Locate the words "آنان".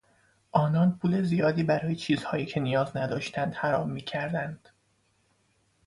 0.51-0.97